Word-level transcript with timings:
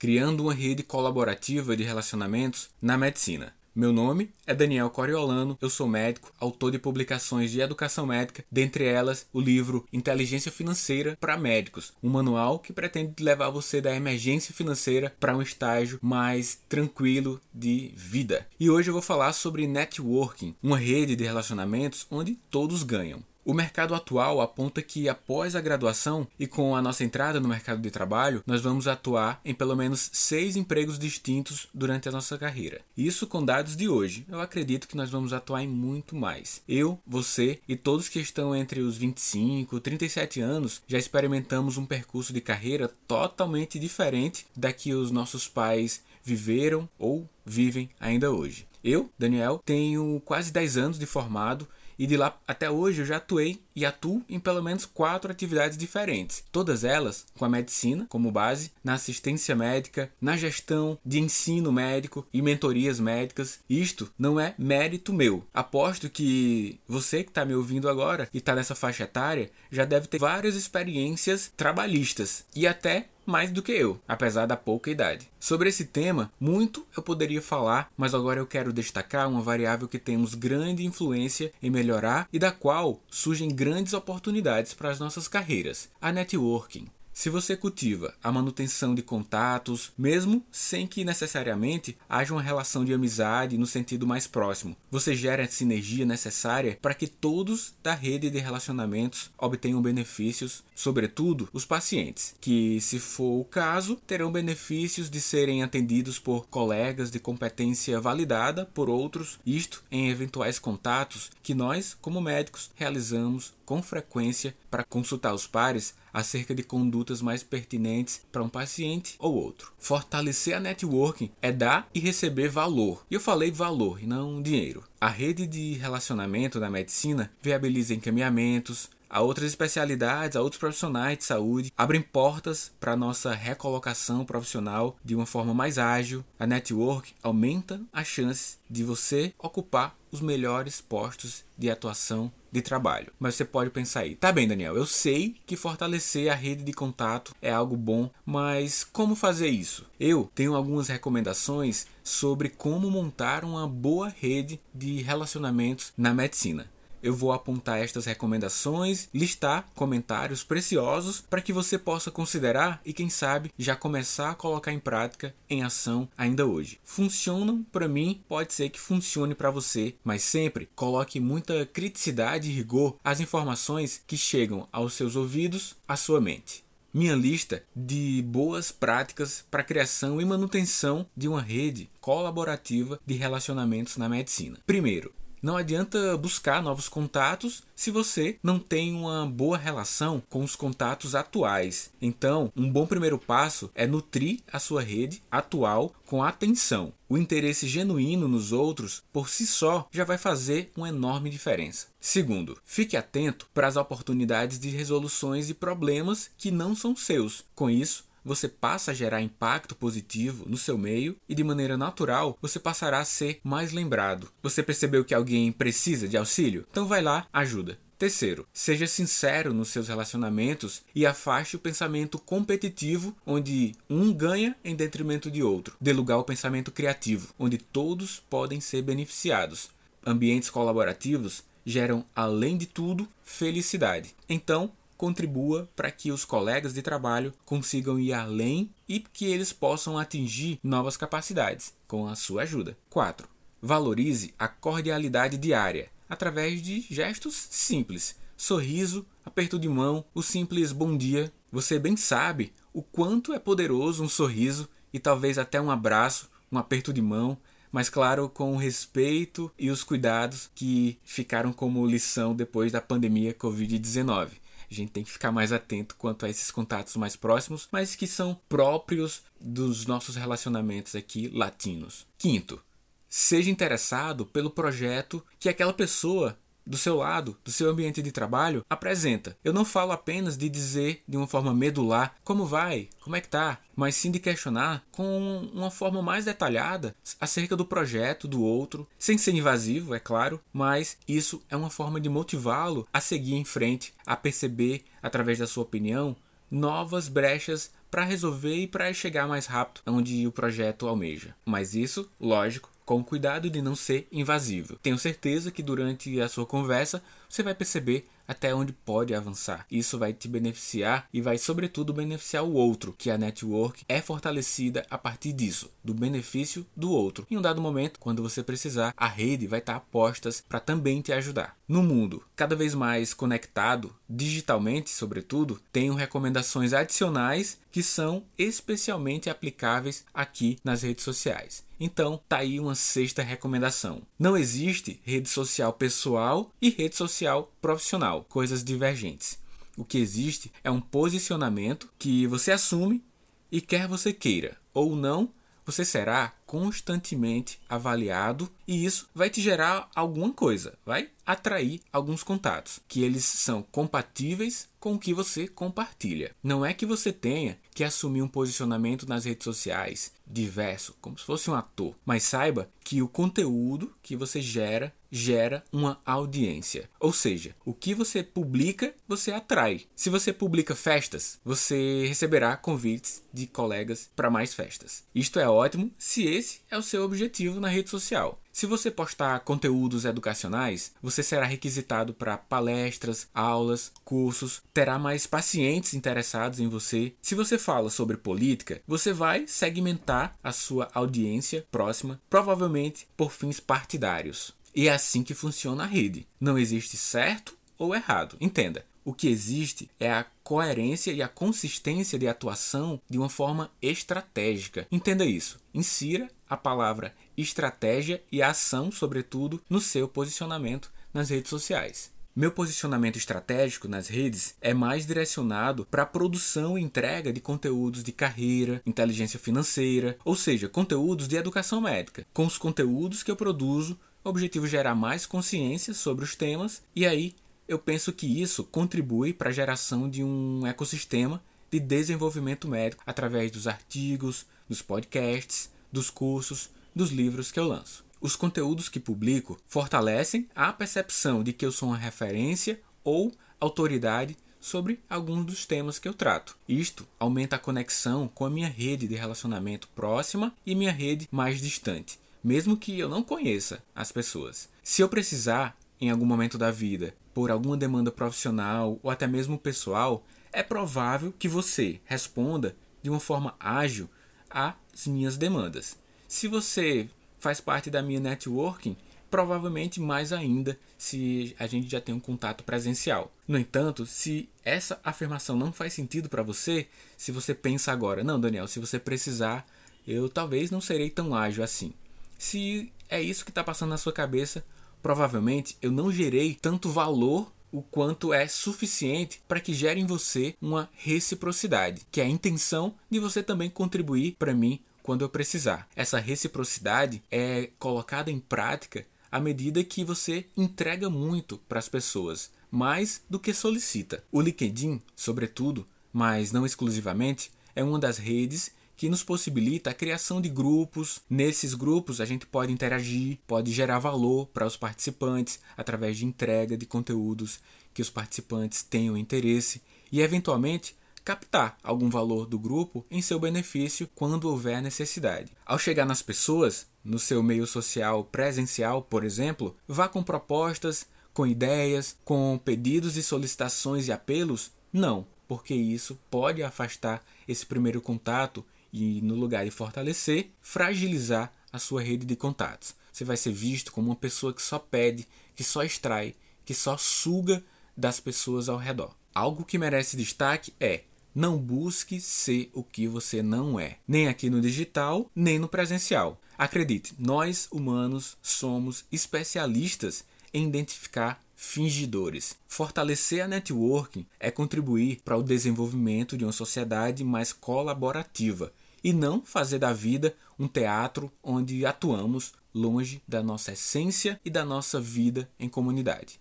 Criando 0.00 0.44
uma 0.44 0.54
rede 0.54 0.82
colaborativa 0.82 1.76
de 1.76 1.84
relacionamentos 1.84 2.70
na 2.80 2.96
medicina. 2.96 3.52
Meu 3.74 3.92
nome 3.92 4.30
é 4.46 4.54
Daniel 4.54 4.88
Coriolano, 4.88 5.58
eu 5.60 5.68
sou 5.68 5.86
médico, 5.86 6.32
autor 6.40 6.72
de 6.72 6.78
publicações 6.78 7.50
de 7.50 7.60
educação 7.60 8.06
médica, 8.06 8.42
dentre 8.50 8.84
elas 8.84 9.26
o 9.30 9.40
livro 9.40 9.86
Inteligência 9.92 10.50
Financeira 10.50 11.18
para 11.20 11.36
Médicos, 11.36 11.92
um 12.02 12.08
manual 12.08 12.58
que 12.58 12.72
pretende 12.72 13.22
levar 13.22 13.50
você 13.50 13.80
da 13.80 13.94
emergência 13.94 14.54
financeira 14.54 15.14
para 15.20 15.36
um 15.36 15.42
estágio 15.42 15.98
mais 16.00 16.58
tranquilo 16.66 17.38
de 17.54 17.92
vida. 17.94 18.46
E 18.58 18.70
hoje 18.70 18.88
eu 18.88 18.94
vou 18.94 19.02
falar 19.02 19.34
sobre 19.34 19.66
networking, 19.66 20.56
uma 20.62 20.78
rede 20.78 21.14
de 21.14 21.24
relacionamentos 21.24 22.06
onde 22.10 22.38
todos 22.50 22.82
ganham. 22.82 23.22
O 23.44 23.54
mercado 23.54 23.94
atual 23.94 24.40
aponta 24.40 24.82
que 24.82 25.08
após 25.08 25.56
a 25.56 25.60
graduação 25.60 26.26
e 26.38 26.46
com 26.46 26.76
a 26.76 26.82
nossa 26.82 27.02
entrada 27.02 27.40
no 27.40 27.48
mercado 27.48 27.80
de 27.80 27.90
trabalho, 27.90 28.42
nós 28.46 28.60
vamos 28.60 28.86
atuar 28.86 29.40
em 29.44 29.54
pelo 29.54 29.74
menos 29.74 30.10
seis 30.12 30.56
empregos 30.56 30.98
distintos 30.98 31.66
durante 31.72 32.08
a 32.08 32.12
nossa 32.12 32.36
carreira. 32.36 32.82
Isso 32.96 33.26
com 33.26 33.44
dados 33.44 33.76
de 33.76 33.88
hoje. 33.88 34.26
Eu 34.28 34.40
acredito 34.40 34.86
que 34.86 34.96
nós 34.96 35.10
vamos 35.10 35.32
atuar 35.32 35.62
em 35.62 35.68
muito 35.68 36.14
mais. 36.14 36.62
Eu, 36.68 36.98
você 37.06 37.58
e 37.66 37.76
todos 37.76 38.08
que 38.08 38.20
estão 38.20 38.54
entre 38.54 38.80
os 38.80 38.98
25 38.98 39.76
e 39.76 39.80
37 39.80 40.40
anos 40.40 40.82
já 40.86 40.98
experimentamos 40.98 41.78
um 41.78 41.86
percurso 41.86 42.32
de 42.32 42.40
carreira 42.40 42.88
totalmente 43.08 43.78
diferente 43.78 44.46
da 44.54 44.72
que 44.72 44.92
os 44.92 45.10
nossos 45.10 45.48
pais 45.48 46.02
viveram 46.30 46.88
ou 46.96 47.28
vivem 47.44 47.90
ainda 47.98 48.30
hoje. 48.30 48.68
Eu, 48.82 49.10
Daniel, 49.18 49.60
tenho 49.64 50.22
quase 50.24 50.52
10 50.52 50.76
anos 50.76 50.98
de 50.98 51.06
formado 51.06 51.66
e 51.98 52.06
de 52.06 52.16
lá 52.16 52.34
até 52.48 52.70
hoje 52.70 53.02
eu 53.02 53.06
já 53.06 53.18
atuei 53.18 53.60
e 53.76 53.84
atuo 53.84 54.22
em 54.26 54.40
pelo 54.40 54.62
menos 54.62 54.86
quatro 54.86 55.30
atividades 55.30 55.76
diferentes, 55.76 56.42
todas 56.50 56.82
elas 56.82 57.26
com 57.36 57.44
a 57.44 57.48
medicina 57.48 58.06
como 58.08 58.30
base, 58.30 58.72
na 58.82 58.94
assistência 58.94 59.54
médica, 59.54 60.10
na 60.18 60.34
gestão 60.34 60.98
de 61.04 61.20
ensino 61.20 61.70
médico 61.70 62.26
e 62.32 62.40
mentorias 62.40 62.98
médicas. 62.98 63.58
Isto 63.68 64.10
não 64.18 64.40
é 64.40 64.54
mérito 64.56 65.12
meu. 65.12 65.44
Aposto 65.52 66.08
que 66.08 66.80
você 66.88 67.22
que 67.22 67.30
está 67.30 67.44
me 67.44 67.54
ouvindo 67.54 67.88
agora 67.88 68.30
e 68.32 68.38
está 68.38 68.54
nessa 68.54 68.74
faixa 68.74 69.04
etária 69.04 69.50
já 69.70 69.84
deve 69.84 70.06
ter 70.06 70.18
várias 70.18 70.54
experiências 70.54 71.52
trabalhistas 71.54 72.46
e 72.56 72.66
até 72.66 73.08
mais 73.30 73.50
do 73.50 73.62
que 73.62 73.72
eu, 73.72 73.98
apesar 74.06 74.44
da 74.44 74.56
pouca 74.56 74.90
idade. 74.90 75.30
Sobre 75.38 75.68
esse 75.68 75.86
tema, 75.86 76.30
muito 76.38 76.86
eu 76.94 77.02
poderia 77.02 77.40
falar, 77.40 77.90
mas 77.96 78.14
agora 78.14 78.40
eu 78.40 78.46
quero 78.46 78.72
destacar 78.72 79.28
uma 79.28 79.40
variável 79.40 79.88
que 79.88 79.98
temos 79.98 80.34
grande 80.34 80.84
influência 80.84 81.52
em 81.62 81.70
melhorar 81.70 82.28
e 82.32 82.38
da 82.38 82.52
qual 82.52 83.00
surgem 83.08 83.48
grandes 83.48 83.94
oportunidades 83.94 84.74
para 84.74 84.90
as 84.90 84.98
nossas 84.98 85.28
carreiras: 85.28 85.88
a 86.00 86.12
networking. 86.12 86.88
Se 87.12 87.28
você 87.28 87.56
cultiva 87.56 88.14
a 88.22 88.32
manutenção 88.32 88.94
de 88.94 89.02
contatos, 89.02 89.92
mesmo 89.98 90.42
sem 90.50 90.86
que 90.86 91.04
necessariamente 91.04 91.96
haja 92.08 92.32
uma 92.32 92.40
relação 92.40 92.84
de 92.84 92.94
amizade 92.94 93.58
no 93.58 93.66
sentido 93.66 94.06
mais 94.06 94.26
próximo, 94.26 94.76
você 94.90 95.14
gera 95.14 95.44
a 95.44 95.48
sinergia 95.48 96.06
necessária 96.06 96.78
para 96.80 96.94
que 96.94 97.06
todos 97.06 97.74
da 97.82 97.94
rede 97.94 98.30
de 98.30 98.38
relacionamentos 98.38 99.30
obtenham 99.36 99.82
benefícios, 99.82 100.62
sobretudo 100.74 101.48
os 101.52 101.66
pacientes, 101.66 102.34
que, 102.40 102.80
se 102.80 102.98
for 102.98 103.40
o 103.40 103.44
caso, 103.44 103.96
terão 104.06 104.32
benefícios 104.32 105.10
de 105.10 105.20
serem 105.20 105.62
atendidos 105.62 106.18
por 106.18 106.46
colegas 106.46 107.10
de 107.10 107.18
competência 107.18 108.00
validada 108.00 108.64
por 108.72 108.88
outros, 108.88 109.38
isto 109.44 109.84
em 109.90 110.08
eventuais 110.08 110.58
contatos 110.58 111.30
que 111.50 111.54
nós, 111.54 111.96
como 112.00 112.20
médicos, 112.20 112.70
realizamos 112.76 113.52
com 113.66 113.82
frequência 113.82 114.54
para 114.70 114.84
consultar 114.84 115.34
os 115.34 115.48
pares 115.48 115.96
acerca 116.14 116.54
de 116.54 116.62
condutas 116.62 117.20
mais 117.20 117.42
pertinentes 117.42 118.20
para 118.30 118.44
um 118.44 118.48
paciente 118.48 119.16
ou 119.18 119.34
outro. 119.34 119.72
Fortalecer 119.76 120.56
a 120.56 120.60
networking 120.60 121.28
é 121.42 121.50
dar 121.50 121.88
e 121.92 121.98
receber 121.98 122.48
valor. 122.48 123.04
E 123.10 123.14
eu 123.14 123.20
falei 123.20 123.50
valor 123.50 124.00
e 124.00 124.06
não 124.06 124.40
dinheiro. 124.40 124.84
A 125.00 125.08
rede 125.08 125.44
de 125.44 125.72
relacionamento 125.72 126.60
da 126.60 126.70
medicina 126.70 127.32
viabiliza 127.42 127.94
encaminhamentos, 127.94 128.88
a 129.10 129.20
outras 129.20 129.48
especialidades, 129.48 130.36
a 130.36 130.40
outros 130.40 130.60
profissionais 130.60 131.18
de 131.18 131.24
saúde, 131.24 131.72
abrem 131.76 132.00
portas 132.00 132.70
para 132.78 132.96
nossa 132.96 133.34
recolocação 133.34 134.24
profissional 134.24 134.96
de 135.04 135.16
uma 135.16 135.26
forma 135.26 135.52
mais 135.52 135.76
ágil. 135.76 136.24
A 136.38 136.46
network 136.46 137.12
aumenta 137.22 137.80
a 137.92 138.04
chance 138.04 138.56
de 138.70 138.84
você 138.84 139.34
ocupar 139.38 139.96
os 140.12 140.20
melhores 140.20 140.80
postos 140.80 141.44
de 141.58 141.70
atuação 141.70 142.32
de 142.50 142.60
trabalho. 142.60 143.12
Mas 143.18 143.34
você 143.34 143.44
pode 143.44 143.70
pensar 143.70 144.00
aí, 144.00 144.16
tá 144.16 144.32
bem, 144.32 144.46
Daniel, 144.46 144.76
eu 144.76 144.86
sei 144.86 145.36
que 145.46 145.56
fortalecer 145.56 146.30
a 146.30 146.34
rede 146.34 146.64
de 146.64 146.72
contato 146.72 147.34
é 147.40 147.50
algo 147.50 147.76
bom, 147.76 148.10
mas 148.24 148.82
como 148.82 149.14
fazer 149.14 149.48
isso? 149.48 149.86
Eu 149.98 150.30
tenho 150.34 150.54
algumas 150.54 150.88
recomendações 150.88 151.86
sobre 152.02 152.48
como 152.48 152.90
montar 152.90 153.44
uma 153.44 153.68
boa 153.68 154.08
rede 154.08 154.60
de 154.74 155.00
relacionamentos 155.02 155.92
na 155.96 156.12
medicina 156.12 156.68
eu 157.02 157.14
vou 157.14 157.32
apontar 157.32 157.80
estas 157.80 158.04
recomendações, 158.04 159.08
listar 159.12 159.66
comentários 159.74 160.44
preciosos 160.44 161.20
para 161.20 161.42
que 161.42 161.52
você 161.52 161.78
possa 161.78 162.10
considerar 162.10 162.80
e, 162.84 162.92
quem 162.92 163.08
sabe, 163.08 163.52
já 163.58 163.76
começar 163.76 164.30
a 164.30 164.34
colocar 164.34 164.72
em 164.72 164.78
prática, 164.78 165.34
em 165.48 165.62
ação 165.62 166.08
ainda 166.16 166.46
hoje. 166.46 166.78
Funcionam 166.84 167.64
para 167.72 167.88
mim, 167.88 168.22
pode 168.28 168.52
ser 168.52 168.70
que 168.70 168.80
funcione 168.80 169.34
para 169.34 169.50
você, 169.50 169.94
mas 170.04 170.22
sempre 170.22 170.68
coloque 170.74 171.20
muita 171.20 171.66
criticidade 171.66 172.50
e 172.50 172.54
rigor 172.54 172.96
às 173.04 173.20
informações 173.20 174.02
que 174.06 174.16
chegam 174.16 174.68
aos 174.72 174.94
seus 174.94 175.16
ouvidos, 175.16 175.76
à 175.86 175.96
sua 175.96 176.20
mente 176.20 176.64
minha 176.92 177.14
lista 177.14 177.62
de 177.74 178.22
boas 178.26 178.72
práticas 178.72 179.44
para 179.50 179.62
criação 179.62 180.20
e 180.20 180.24
manutenção 180.24 181.06
de 181.16 181.28
uma 181.28 181.40
rede 181.40 181.88
colaborativa 182.00 182.98
de 183.06 183.14
relacionamentos 183.14 183.96
na 183.96 184.08
medicina. 184.08 184.58
Primeiro, 184.66 185.14
não 185.42 185.56
adianta 185.56 186.16
buscar 186.16 186.62
novos 186.62 186.88
contatos 186.88 187.62
se 187.74 187.90
você 187.90 188.38
não 188.42 188.58
tem 188.58 188.94
uma 188.94 189.26
boa 189.26 189.56
relação 189.56 190.22
com 190.28 190.44
os 190.44 190.54
contatos 190.54 191.14
atuais. 191.14 191.90
Então, 192.00 192.52
um 192.54 192.70
bom 192.70 192.86
primeiro 192.86 193.18
passo 193.18 193.70
é 193.74 193.86
nutrir 193.86 194.40
a 194.52 194.58
sua 194.58 194.82
rede 194.82 195.22
atual 195.30 195.94
com 196.06 196.22
atenção. 196.22 196.92
O 197.08 197.16
interesse 197.16 197.66
genuíno 197.66 198.28
nos 198.28 198.52
outros, 198.52 199.02
por 199.12 199.28
si 199.28 199.46
só, 199.46 199.88
já 199.90 200.04
vai 200.04 200.18
fazer 200.18 200.70
uma 200.76 200.88
enorme 200.88 201.30
diferença. 201.30 201.88
Segundo, 201.98 202.58
fique 202.64 202.96
atento 202.96 203.48
para 203.52 203.66
as 203.66 203.76
oportunidades 203.76 204.58
de 204.58 204.68
resoluções 204.68 205.46
de 205.46 205.54
problemas 205.54 206.30
que 206.36 206.50
não 206.50 206.74
são 206.76 206.94
seus. 206.94 207.44
Com 207.54 207.68
isso, 207.68 208.04
você 208.24 208.48
passa 208.48 208.90
a 208.90 208.94
gerar 208.94 209.20
impacto 209.20 209.74
positivo 209.74 210.44
no 210.48 210.56
seu 210.56 210.76
meio 210.76 211.16
e 211.28 211.34
de 211.34 211.44
maneira 211.44 211.76
natural 211.76 212.38
você 212.40 212.58
passará 212.58 213.00
a 213.00 213.04
ser 213.04 213.40
mais 213.42 213.72
lembrado. 213.72 214.30
Você 214.42 214.62
percebeu 214.62 215.04
que 215.04 215.14
alguém 215.14 215.50
precisa 215.52 216.08
de 216.08 216.16
auxílio? 216.16 216.66
Então 216.70 216.86
vai 216.86 217.02
lá, 217.02 217.26
ajuda. 217.32 217.78
Terceiro, 218.00 218.46
seja 218.50 218.86
sincero 218.86 219.52
nos 219.52 219.68
seus 219.68 219.88
relacionamentos 219.88 220.80
e 220.94 221.04
afaste 221.04 221.56
o 221.56 221.58
pensamento 221.58 222.18
competitivo, 222.18 223.14
onde 223.26 223.74
um 223.90 224.10
ganha 224.10 224.56
em 224.64 224.74
detrimento 224.74 225.30
de 225.30 225.42
outro. 225.42 225.76
Dê 225.78 225.92
lugar 225.92 226.14
ao 226.14 226.24
pensamento 226.24 226.72
criativo, 226.72 227.34
onde 227.38 227.58
todos 227.58 228.18
podem 228.30 228.58
ser 228.58 228.80
beneficiados. 228.80 229.68
Ambientes 230.02 230.48
colaborativos 230.48 231.44
geram, 231.62 232.02
além 232.16 232.56
de 232.56 232.64
tudo, 232.64 233.06
felicidade. 233.22 234.14
Então, 234.26 234.72
contribua 235.00 235.66
para 235.74 235.90
que 235.90 236.12
os 236.12 236.26
colegas 236.26 236.74
de 236.74 236.82
trabalho 236.82 237.32
consigam 237.46 237.98
ir 237.98 238.12
além 238.12 238.70
e 238.86 239.00
que 239.00 239.24
eles 239.24 239.50
possam 239.50 239.96
atingir 239.96 240.60
novas 240.62 240.94
capacidades 240.94 241.72
com 241.88 242.06
a 242.06 242.14
sua 242.14 242.42
ajuda. 242.42 242.76
4. 242.90 243.26
Valorize 243.62 244.34
a 244.38 244.46
cordialidade 244.46 245.38
diária 245.38 245.88
através 246.06 246.60
de 246.60 246.82
gestos 246.82 247.48
simples. 247.50 248.14
Sorriso, 248.36 249.06
aperto 249.24 249.58
de 249.58 249.70
mão, 249.70 250.04
o 250.12 250.22
simples 250.22 250.70
bom 250.70 250.94
dia. 250.94 251.32
Você 251.50 251.78
bem 251.78 251.96
sabe 251.96 252.52
o 252.70 252.82
quanto 252.82 253.32
é 253.32 253.38
poderoso 253.38 254.04
um 254.04 254.08
sorriso 254.08 254.68
e 254.92 254.98
talvez 254.98 255.38
até 255.38 255.58
um 255.58 255.70
abraço, 255.70 256.28
um 256.52 256.58
aperto 256.58 256.92
de 256.92 257.00
mão, 257.00 257.38
mas 257.72 257.88
claro, 257.88 258.28
com 258.28 258.52
o 258.52 258.58
respeito 258.58 259.50
e 259.58 259.70
os 259.70 259.82
cuidados 259.82 260.50
que 260.54 260.98
ficaram 261.06 261.54
como 261.54 261.86
lição 261.86 262.34
depois 262.34 262.70
da 262.70 262.82
pandemia 262.82 263.32
Covid-19. 263.32 264.28
A 264.70 264.74
gente 264.74 264.92
tem 264.92 265.02
que 265.02 265.10
ficar 265.10 265.32
mais 265.32 265.52
atento 265.52 265.96
quanto 265.96 266.24
a 266.24 266.30
esses 266.30 266.50
contatos 266.50 266.94
mais 266.96 267.16
próximos, 267.16 267.68
mas 267.72 267.96
que 267.96 268.06
são 268.06 268.40
próprios 268.48 269.22
dos 269.40 269.84
nossos 269.86 270.14
relacionamentos 270.14 270.94
aqui 270.94 271.28
latinos. 271.28 272.06
Quinto, 272.16 272.62
seja 273.08 273.50
interessado 273.50 274.24
pelo 274.24 274.50
projeto 274.50 275.24
que 275.38 275.48
aquela 275.48 275.72
pessoa 275.72 276.38
do 276.70 276.78
seu 276.78 276.94
lado, 276.94 277.36
do 277.44 277.50
seu 277.50 277.68
ambiente 277.68 278.00
de 278.00 278.12
trabalho, 278.12 278.64
apresenta. 278.70 279.36
Eu 279.42 279.52
não 279.52 279.64
falo 279.64 279.90
apenas 279.90 280.36
de 280.36 280.48
dizer 280.48 281.02
de 281.06 281.16
uma 281.16 281.26
forma 281.26 281.52
medular 281.52 282.14
como 282.22 282.46
vai, 282.46 282.88
como 283.00 283.16
é 283.16 283.20
que 283.20 283.28
tá, 283.28 283.58
mas 283.74 283.96
sim 283.96 284.08
de 284.08 284.20
questionar 284.20 284.84
com 284.92 285.50
uma 285.52 285.70
forma 285.70 286.00
mais 286.00 286.26
detalhada 286.26 286.94
acerca 287.20 287.56
do 287.56 287.64
projeto 287.64 288.28
do 288.28 288.40
outro, 288.40 288.86
sem 288.96 289.18
ser 289.18 289.34
invasivo, 289.34 289.94
é 289.94 289.98
claro, 289.98 290.40
mas 290.52 290.96
isso 291.08 291.42
é 291.50 291.56
uma 291.56 291.70
forma 291.70 292.00
de 292.00 292.08
motivá-lo 292.08 292.86
a 292.92 293.00
seguir 293.00 293.34
em 293.34 293.44
frente, 293.44 293.92
a 294.06 294.16
perceber 294.16 294.84
através 295.02 295.40
da 295.40 295.48
sua 295.48 295.64
opinião 295.64 296.14
novas 296.48 297.08
brechas 297.08 297.72
para 297.90 298.04
resolver 298.04 298.54
e 298.54 298.68
para 298.68 298.92
chegar 298.94 299.26
mais 299.26 299.46
rápido 299.46 299.82
onde 299.86 300.24
o 300.26 300.32
projeto 300.32 300.86
almeja. 300.86 301.34
Mas 301.44 301.74
isso, 301.74 302.08
lógico, 302.20 302.70
com 302.90 303.04
cuidado 303.04 303.48
de 303.48 303.62
não 303.62 303.76
ser 303.76 304.08
invasivo. 304.10 304.76
Tenho 304.82 304.98
certeza 304.98 305.52
que 305.52 305.62
durante 305.62 306.20
a 306.20 306.28
sua 306.28 306.44
conversa 306.44 307.00
você 307.28 307.40
vai 307.40 307.54
perceber 307.54 308.08
até 308.26 308.52
onde 308.52 308.72
pode 308.72 309.14
avançar. 309.14 309.64
Isso 309.70 309.96
vai 309.96 310.12
te 310.12 310.26
beneficiar 310.26 311.08
e 311.12 311.20
vai, 311.20 311.38
sobretudo, 311.38 311.92
beneficiar 311.92 312.42
o 312.42 312.52
outro, 312.52 312.92
que 312.98 313.08
a 313.08 313.16
network 313.16 313.84
é 313.88 314.00
fortalecida 314.00 314.84
a 314.90 314.98
partir 314.98 315.32
disso, 315.32 315.70
do 315.84 315.94
benefício 315.94 316.66
do 316.76 316.90
outro. 316.90 317.24
Em 317.30 317.36
um 317.36 317.40
dado 317.40 317.62
momento, 317.62 318.00
quando 318.00 318.24
você 318.24 318.42
precisar, 318.42 318.92
a 318.96 319.06
rede 319.06 319.46
vai 319.46 319.60
estar 319.60 319.76
a 319.76 319.80
postas 319.80 320.42
para 320.48 320.58
também 320.58 321.00
te 321.00 321.12
ajudar. 321.12 321.56
No 321.68 321.84
mundo 321.84 322.24
cada 322.34 322.56
vez 322.56 322.74
mais 322.74 323.14
conectado, 323.14 323.94
digitalmente, 324.08 324.90
sobretudo, 324.90 325.60
tenho 325.72 325.94
recomendações 325.94 326.72
adicionais 326.72 327.60
que 327.70 327.84
são 327.84 328.24
especialmente 328.36 329.30
aplicáveis 329.30 330.04
aqui 330.12 330.58
nas 330.64 330.82
redes 330.82 331.04
sociais. 331.04 331.69
Então, 331.80 332.20
tá 332.28 332.38
aí 332.38 332.60
uma 332.60 332.74
sexta 332.74 333.22
recomendação. 333.22 334.02
Não 334.18 334.36
existe 334.36 335.00
rede 335.02 335.30
social 335.30 335.72
pessoal 335.72 336.52
e 336.60 336.68
rede 336.68 336.94
social 336.94 337.50
profissional, 337.62 338.26
coisas 338.28 338.62
divergentes. 338.62 339.38
O 339.78 339.84
que 339.84 339.96
existe 339.96 340.52
é 340.62 340.70
um 340.70 340.80
posicionamento 340.80 341.90
que 341.98 342.26
você 342.26 342.52
assume 342.52 343.02
e 343.50 343.62
quer 343.62 343.88
você 343.88 344.12
queira 344.12 344.58
ou 344.74 344.94
não, 344.94 345.32
você 345.64 345.84
será 345.84 346.34
constantemente 346.44 347.58
avaliado 347.68 348.50
e 348.68 348.84
isso 348.84 349.08
vai 349.14 349.30
te 349.30 349.40
gerar 349.40 349.88
alguma 349.94 350.32
coisa, 350.32 350.78
vai 350.84 351.08
atrair 351.24 351.80
alguns 351.92 352.22
contatos 352.22 352.80
que 352.88 353.02
eles 353.02 353.24
são 353.24 353.62
compatíveis 353.62 354.68
com 354.78 354.94
o 354.94 354.98
que 354.98 355.12
você 355.12 355.46
compartilha. 355.46 356.34
Não 356.42 356.64
é 356.64 356.72
que 356.72 356.86
você 356.86 357.12
tenha 357.12 357.58
que 357.74 357.84
assumir 357.84 358.22
um 358.22 358.28
posicionamento 358.28 359.06
nas 359.06 359.26
redes 359.26 359.44
sociais 359.44 360.12
diverso, 360.26 360.94
como 361.00 361.18
se 361.18 361.24
fosse 361.24 361.50
um 361.50 361.54
ator, 361.54 361.94
mas 362.04 362.22
saiba 362.22 362.70
que 362.84 363.02
o 363.02 363.08
conteúdo 363.08 363.92
que 364.02 364.16
você 364.16 364.40
gera 364.40 364.94
gera 365.10 365.64
uma 365.72 366.00
audiência. 366.06 366.88
Ou 367.00 367.12
seja, 367.12 367.54
o 367.64 367.74
que 367.74 367.94
você 367.94 368.22
publica, 368.22 368.94
você 369.08 369.32
atrai. 369.32 369.82
Se 369.96 370.08
você 370.08 370.32
publica 370.32 370.74
festas, 370.76 371.40
você 371.44 372.06
receberá 372.06 372.56
convites 372.56 373.22
de 373.32 373.46
colegas 373.46 374.08
para 374.14 374.30
mais 374.30 374.54
festas. 374.54 375.02
Isto 375.14 375.40
é 375.40 375.48
ótimo 375.48 375.90
se 375.98 376.24
esse 376.24 376.60
é 376.70 376.78
o 376.78 376.82
seu 376.82 377.02
objetivo 377.02 377.58
na 377.58 377.68
rede 377.68 377.90
social. 377.90 378.40
Se 378.52 378.66
você 378.66 378.90
postar 378.90 379.40
conteúdos 379.40 380.04
educacionais, 380.04 380.92
você 381.02 381.22
será 381.22 381.46
requisitado 381.46 382.12
para 382.12 382.36
palestras, 382.36 383.28
aulas, 383.34 383.92
cursos, 384.04 384.62
terá 384.74 384.98
mais 384.98 385.26
pacientes 385.26 385.94
interessados 385.94 386.58
em 386.58 386.68
você. 386.68 387.12
Se 387.22 387.34
você 387.34 387.56
fala 387.56 387.90
sobre 387.90 388.16
política, 388.16 388.82
você 388.86 389.12
vai 389.12 389.46
segmentar 389.46 390.36
a 390.42 390.52
sua 390.52 390.88
audiência 390.92 391.64
próxima, 391.70 392.20
provavelmente 392.28 393.06
por 393.16 393.30
fins 393.30 393.60
partidários. 393.60 394.52
E 394.74 394.88
é 394.88 394.92
assim 394.92 395.22
que 395.22 395.34
funciona 395.34 395.84
a 395.84 395.86
rede. 395.86 396.26
Não 396.40 396.58
existe 396.58 396.96
certo 396.96 397.56
ou 397.78 397.94
errado. 397.94 398.36
Entenda. 398.40 398.84
O 399.04 399.14
que 399.14 399.28
existe 399.28 399.90
é 399.98 400.10
a 400.10 400.26
coerência 400.42 401.12
e 401.12 401.22
a 401.22 401.28
consistência 401.28 402.18
de 402.18 402.28
atuação 402.28 403.00
de 403.08 403.18
uma 403.18 403.28
forma 403.28 403.70
estratégica. 403.80 404.86
Entenda 404.90 405.24
isso. 405.24 405.58
Insira 405.72 406.28
a 406.48 406.56
palavra 406.56 407.14
estratégia 407.36 408.22
e 408.30 408.42
ação, 408.42 408.90
sobretudo, 408.90 409.62
no 409.70 409.80
seu 409.80 410.08
posicionamento 410.08 410.90
nas 411.14 411.30
redes 411.30 411.50
sociais. 411.50 412.12
Meu 412.34 412.52
posicionamento 412.52 413.16
estratégico 413.16 413.88
nas 413.88 414.06
redes 414.06 414.54
é 414.60 414.72
mais 414.72 415.04
direcionado 415.04 415.84
para 415.84 416.04
a 416.04 416.06
produção 416.06 416.78
e 416.78 416.82
entrega 416.82 417.32
de 417.32 417.40
conteúdos 417.40 418.04
de 418.04 418.12
carreira, 418.12 418.80
inteligência 418.86 419.38
financeira, 419.38 420.16
ou 420.24 420.36
seja, 420.36 420.68
conteúdos 420.68 421.26
de 421.26 421.36
educação 421.36 421.80
médica. 421.80 422.24
Com 422.32 422.46
os 422.46 422.56
conteúdos 422.56 423.22
que 423.22 423.30
eu 423.30 423.36
produzo, 423.36 423.98
o 424.24 424.28
objetivo 424.28 424.66
é 424.66 424.68
gerar 424.68 424.94
mais 424.94 425.26
consciência 425.26 425.92
sobre 425.92 426.24
os 426.24 426.36
temas 426.36 426.82
e 426.94 427.04
aí 427.04 427.34
eu 427.70 427.78
penso 427.78 428.12
que 428.12 428.26
isso 428.26 428.64
contribui 428.64 429.32
para 429.32 429.50
a 429.50 429.52
geração 429.52 430.10
de 430.10 430.24
um 430.24 430.66
ecossistema 430.66 431.40
de 431.70 431.78
desenvolvimento 431.78 432.66
médico 432.66 433.04
através 433.06 433.52
dos 433.52 433.68
artigos, 433.68 434.44
dos 434.68 434.82
podcasts, 434.82 435.70
dos 435.92 436.10
cursos, 436.10 436.68
dos 436.92 437.12
livros 437.12 437.52
que 437.52 437.60
eu 437.60 437.68
lanço. 437.68 438.04
Os 438.20 438.34
conteúdos 438.34 438.88
que 438.88 438.98
publico 438.98 439.56
fortalecem 439.68 440.48
a 440.52 440.72
percepção 440.72 441.44
de 441.44 441.52
que 441.52 441.64
eu 441.64 441.70
sou 441.70 441.90
uma 441.90 441.96
referência 441.96 442.80
ou 443.04 443.32
autoridade 443.60 444.36
sobre 444.60 444.98
alguns 445.08 445.44
dos 445.46 445.64
temas 445.64 445.96
que 445.96 446.08
eu 446.08 446.12
trato. 446.12 446.56
Isto 446.68 447.06
aumenta 447.20 447.54
a 447.54 447.60
conexão 447.60 448.26
com 448.26 448.44
a 448.44 448.50
minha 448.50 448.68
rede 448.68 449.06
de 449.06 449.14
relacionamento 449.14 449.86
próxima 449.94 450.52
e 450.66 450.74
minha 450.74 450.90
rede 450.90 451.28
mais 451.30 451.60
distante, 451.60 452.18
mesmo 452.42 452.76
que 452.76 452.98
eu 452.98 453.08
não 453.08 453.22
conheça 453.22 453.80
as 453.94 454.10
pessoas. 454.10 454.68
Se 454.82 455.02
eu 455.02 455.08
precisar, 455.08 455.78
em 456.00 456.10
algum 456.10 456.24
momento 456.24 456.56
da 456.56 456.70
vida, 456.70 457.14
por 457.34 457.50
alguma 457.50 457.76
demanda 457.76 458.10
profissional 458.10 458.98
ou 459.02 459.10
até 459.10 459.26
mesmo 459.26 459.58
pessoal, 459.58 460.24
é 460.52 460.62
provável 460.62 461.32
que 461.38 461.48
você 461.48 462.00
responda 462.04 462.74
de 463.02 463.10
uma 463.10 463.20
forma 463.20 463.54
ágil 463.60 464.08
às 464.48 465.06
minhas 465.06 465.36
demandas. 465.36 465.98
Se 466.26 466.48
você 466.48 467.08
faz 467.38 467.60
parte 467.60 467.90
da 467.90 468.02
minha 468.02 468.20
networking, 468.20 468.96
provavelmente 469.30 470.00
mais 470.00 470.32
ainda 470.32 470.78
se 470.98 471.54
a 471.58 471.66
gente 471.66 471.88
já 471.88 472.00
tem 472.00 472.14
um 472.14 472.20
contato 472.20 472.64
presencial. 472.64 473.32
No 473.46 473.58
entanto, 473.58 474.04
se 474.04 474.48
essa 474.64 475.00
afirmação 475.04 475.56
não 475.56 475.72
faz 475.72 475.92
sentido 475.92 476.28
para 476.28 476.42
você, 476.42 476.88
se 477.16 477.30
você 477.30 477.54
pensa 477.54 477.92
agora, 477.92 478.24
não, 478.24 478.40
Daniel, 478.40 478.66
se 478.66 478.80
você 478.80 478.98
precisar, 478.98 479.66
eu 480.06 480.28
talvez 480.28 480.70
não 480.70 480.80
serei 480.80 481.08
tão 481.08 481.34
ágil 481.34 481.62
assim. 481.62 481.92
Se 482.36 482.92
é 483.08 483.22
isso 483.22 483.44
que 483.44 483.50
está 483.50 483.62
passando 483.62 483.90
na 483.90 483.98
sua 483.98 484.12
cabeça, 484.12 484.64
provavelmente 485.02 485.76
eu 485.80 485.90
não 485.90 486.12
gerei 486.12 486.54
tanto 486.54 486.90
valor 486.90 487.50
o 487.72 487.82
quanto 487.82 488.32
é 488.32 488.48
suficiente 488.48 489.40
para 489.46 489.60
que 489.60 489.72
gere 489.72 490.00
em 490.00 490.06
você 490.06 490.54
uma 490.60 490.88
reciprocidade, 490.92 492.02
que 492.10 492.20
é 492.20 492.24
a 492.24 492.28
intenção 492.28 492.94
de 493.08 493.18
você 493.18 493.42
também 493.42 493.70
contribuir 493.70 494.36
para 494.38 494.54
mim 494.54 494.80
quando 495.02 495.22
eu 495.22 495.28
precisar. 495.28 495.88
Essa 495.94 496.18
reciprocidade 496.18 497.22
é 497.30 497.70
colocada 497.78 498.30
em 498.30 498.40
prática 498.40 499.06
à 499.30 499.40
medida 499.40 499.84
que 499.84 500.04
você 500.04 500.46
entrega 500.56 501.08
muito 501.08 501.58
para 501.68 501.78
as 501.78 501.88
pessoas, 501.88 502.50
mais 502.70 503.22
do 503.30 503.38
que 503.38 503.54
solicita. 503.54 504.24
O 504.32 504.40
LinkedIn, 504.40 505.00
sobretudo, 505.14 505.86
mas 506.12 506.50
não 506.50 506.66
exclusivamente, 506.66 507.50
é 507.74 507.84
uma 507.84 507.98
das 507.98 508.18
redes 508.18 508.72
que 509.00 509.08
nos 509.08 509.24
possibilita 509.24 509.88
a 509.88 509.94
criação 509.94 510.42
de 510.42 510.50
grupos. 510.50 511.22
Nesses 511.30 511.72
grupos 511.72 512.20
a 512.20 512.26
gente 512.26 512.44
pode 512.44 512.70
interagir, 512.70 513.38
pode 513.46 513.72
gerar 513.72 513.98
valor 513.98 514.48
para 514.48 514.66
os 514.66 514.76
participantes 514.76 515.58
através 515.74 516.18
de 516.18 516.26
entrega 516.26 516.76
de 516.76 516.84
conteúdos 516.84 517.60
que 517.94 518.02
os 518.02 518.10
participantes 518.10 518.82
tenham 518.82 519.16
interesse 519.16 519.80
e 520.12 520.20
eventualmente 520.20 520.94
captar 521.24 521.78
algum 521.82 522.10
valor 522.10 522.44
do 522.44 522.58
grupo 522.58 523.02
em 523.10 523.22
seu 523.22 523.40
benefício 523.40 524.06
quando 524.14 524.50
houver 524.50 524.82
necessidade. 524.82 525.50
Ao 525.64 525.78
chegar 525.78 526.04
nas 526.04 526.20
pessoas, 526.20 526.86
no 527.02 527.18
seu 527.18 527.42
meio 527.42 527.66
social 527.66 528.22
presencial, 528.24 529.00
por 529.00 529.24
exemplo, 529.24 529.74
vá 529.88 530.10
com 530.10 530.22
propostas, 530.22 531.06
com 531.32 531.46
ideias, 531.46 532.18
com 532.22 532.60
pedidos 532.62 533.16
e 533.16 533.22
solicitações 533.22 534.08
e 534.08 534.12
apelos? 534.12 534.70
Não, 534.92 535.26
porque 535.48 535.72
isso 535.72 536.20
pode 536.30 536.62
afastar 536.62 537.24
esse 537.48 537.64
primeiro 537.64 538.02
contato 538.02 538.62
e, 538.92 539.20
no 539.22 539.34
lugar 539.34 539.64
de 539.64 539.70
fortalecer, 539.70 540.50
fragilizar 540.60 541.52
a 541.72 541.78
sua 541.78 542.02
rede 542.02 542.26
de 542.26 542.36
contatos. 542.36 542.94
Você 543.12 543.24
vai 543.24 543.36
ser 543.36 543.52
visto 543.52 543.92
como 543.92 544.08
uma 544.08 544.16
pessoa 544.16 544.52
que 544.52 544.62
só 544.62 544.78
pede, 544.78 545.26
que 545.54 545.64
só 545.64 545.82
extrai, 545.82 546.34
que 546.64 546.74
só 546.74 546.96
suga 546.96 547.62
das 547.96 548.20
pessoas 548.20 548.68
ao 548.68 548.76
redor. 548.76 549.14
Algo 549.34 549.64
que 549.64 549.78
merece 549.78 550.16
destaque 550.16 550.72
é 550.80 551.02
não 551.34 551.58
busque 551.58 552.20
ser 552.20 552.70
o 552.72 552.82
que 552.82 553.06
você 553.06 553.42
não 553.42 553.78
é, 553.78 553.98
nem 554.06 554.26
aqui 554.26 554.50
no 554.50 554.60
digital, 554.60 555.30
nem 555.34 555.58
no 555.58 555.68
presencial. 555.68 556.40
Acredite, 556.58 557.14
nós 557.18 557.68
humanos 557.70 558.36
somos 558.42 559.04
especialistas 559.12 560.24
em 560.52 560.66
identificar 560.66 561.40
fingidores. 561.54 562.56
Fortalecer 562.66 563.44
a 563.44 563.48
networking 563.48 564.26
é 564.40 564.50
contribuir 564.50 565.20
para 565.24 565.36
o 565.36 565.42
desenvolvimento 565.42 566.36
de 566.36 566.44
uma 566.44 566.52
sociedade 566.52 567.22
mais 567.22 567.52
colaborativa 567.52 568.72
e 569.02 569.12
não 569.12 569.42
fazer 569.42 569.78
da 569.78 569.92
vida 569.92 570.34
um 570.58 570.68
teatro 570.68 571.32
onde 571.42 571.84
atuamos 571.86 572.52
longe 572.74 573.22
da 573.26 573.42
nossa 573.42 573.72
essência 573.72 574.40
e 574.44 574.50
da 574.50 574.64
nossa 574.64 575.00
vida 575.00 575.48
em 575.58 575.68
comunidade. 575.68 576.40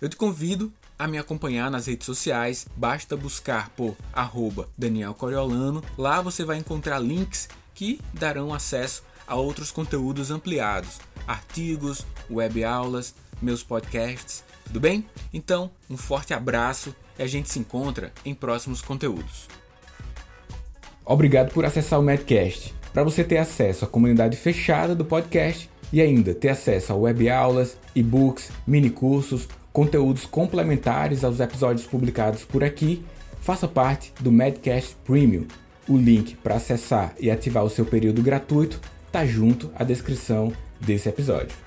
Eu 0.00 0.08
te 0.08 0.16
convido 0.16 0.72
a 0.98 1.06
me 1.06 1.18
acompanhar 1.18 1.70
nas 1.70 1.86
redes 1.86 2.04
sociais, 2.04 2.66
basta 2.76 3.16
buscar 3.16 3.70
por 3.70 3.96
arroba 4.12 4.68
Daniel 4.76 5.14
Coriolano. 5.14 5.82
Lá 5.96 6.20
você 6.20 6.44
vai 6.44 6.58
encontrar 6.58 6.98
links 6.98 7.48
que 7.74 8.00
darão 8.12 8.52
acesso 8.52 9.02
a 9.26 9.34
outros 9.34 9.70
conteúdos 9.70 10.30
ampliados, 10.30 11.00
artigos, 11.26 12.06
web 12.30 12.62
aulas, 12.62 13.14
meus 13.40 13.62
podcasts, 13.62 14.44
tudo 14.64 14.80
bem? 14.80 15.08
Então, 15.32 15.70
um 15.88 15.96
forte 15.96 16.34
abraço 16.34 16.94
e 17.18 17.22
a 17.22 17.26
gente 17.26 17.50
se 17.50 17.58
encontra 17.58 18.12
em 18.24 18.34
próximos 18.34 18.82
conteúdos. 18.82 19.48
Obrigado 21.06 21.52
por 21.52 21.64
acessar 21.64 22.00
o 22.00 22.02
Medcast. 22.02 22.74
Para 22.92 23.04
você 23.04 23.22
ter 23.22 23.38
acesso 23.38 23.84
à 23.84 23.88
comunidade 23.88 24.36
fechada 24.36 24.92
do 24.92 25.04
podcast 25.04 25.70
e 25.92 26.00
ainda 26.00 26.34
ter 26.34 26.48
acesso 26.48 26.92
a 26.92 26.96
web 26.96 27.30
aulas, 27.30 27.78
e-books, 27.94 28.50
mini 28.66 28.90
cursos, 28.90 29.48
conteúdos 29.72 30.26
complementares 30.26 31.22
aos 31.22 31.38
episódios 31.38 31.86
publicados 31.86 32.44
por 32.44 32.64
aqui, 32.64 33.04
faça 33.40 33.68
parte 33.68 34.12
do 34.18 34.32
Medcast 34.32 34.96
Premium. 35.04 35.46
O 35.88 35.96
link 35.96 36.34
para 36.42 36.56
acessar 36.56 37.14
e 37.20 37.30
ativar 37.30 37.64
o 37.64 37.70
seu 37.70 37.84
período 37.84 38.20
gratuito 38.20 38.80
está 39.06 39.24
junto 39.24 39.70
à 39.76 39.84
descrição 39.84 40.52
desse 40.80 41.08
episódio. 41.08 41.65